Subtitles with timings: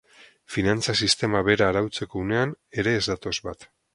[0.53, 3.71] Finantza sistema bera arautzeko unean ere ez datoz bat.